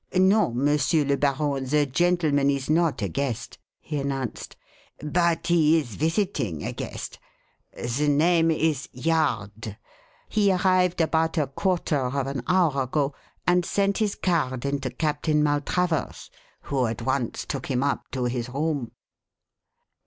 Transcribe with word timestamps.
"No, 0.15 0.51
Monsieur 0.51 1.05
le 1.05 1.15
Baron, 1.15 1.63
the 1.65 1.85
gentleman 1.85 2.49
is 2.49 2.71
not 2.71 3.03
a 3.03 3.07
guest," 3.07 3.59
he 3.79 3.99
announced. 3.99 4.55
"But 4.99 5.45
he 5.45 5.77
is 5.77 5.93
visiting 5.93 6.63
a 6.63 6.71
guest. 6.73 7.19
The 7.77 8.07
name 8.07 8.49
is 8.49 8.89
Yard. 8.93 9.77
He 10.27 10.51
arrived 10.51 11.01
about 11.01 11.37
a 11.37 11.45
quarter 11.45 11.97
of 11.99 12.25
an 12.25 12.41
hour 12.47 12.81
ago 12.81 13.13
and 13.45 13.63
sent 13.63 13.99
his 13.99 14.15
card 14.15 14.65
in 14.65 14.79
to 14.79 14.89
Captain 14.89 15.43
Maltravers, 15.43 16.31
who 16.61 16.87
at 16.87 17.03
once 17.03 17.45
took 17.45 17.67
him 17.67 17.83
up 17.83 18.09
to 18.09 18.23
his 18.25 18.49
room." 18.49 18.89